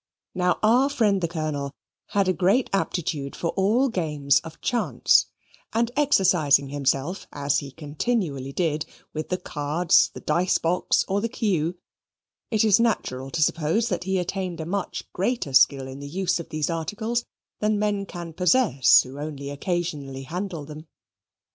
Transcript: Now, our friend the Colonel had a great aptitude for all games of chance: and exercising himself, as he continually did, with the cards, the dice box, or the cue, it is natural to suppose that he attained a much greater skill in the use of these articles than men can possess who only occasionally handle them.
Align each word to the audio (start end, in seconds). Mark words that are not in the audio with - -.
Now, 0.33 0.57
our 0.63 0.89
friend 0.89 1.21
the 1.21 1.27
Colonel 1.27 1.75
had 2.07 2.27
a 2.27 2.33
great 2.33 2.71
aptitude 2.73 3.35
for 3.35 3.49
all 3.51 3.87
games 3.87 4.39
of 4.39 4.59
chance: 4.59 5.27
and 5.73 5.91
exercising 5.95 6.69
himself, 6.69 7.27
as 7.31 7.59
he 7.59 7.69
continually 7.69 8.51
did, 8.51 8.87
with 9.13 9.29
the 9.29 9.37
cards, 9.37 10.09
the 10.15 10.19
dice 10.19 10.57
box, 10.57 11.05
or 11.07 11.21
the 11.21 11.29
cue, 11.29 11.77
it 12.49 12.63
is 12.63 12.79
natural 12.79 13.29
to 13.29 13.43
suppose 13.43 13.89
that 13.89 14.05
he 14.05 14.17
attained 14.17 14.59
a 14.59 14.65
much 14.65 15.03
greater 15.13 15.53
skill 15.53 15.87
in 15.87 15.99
the 15.99 16.09
use 16.09 16.39
of 16.39 16.49
these 16.49 16.71
articles 16.71 17.23
than 17.59 17.77
men 17.77 18.07
can 18.07 18.33
possess 18.33 19.03
who 19.03 19.19
only 19.19 19.51
occasionally 19.51 20.23
handle 20.23 20.65
them. 20.65 20.87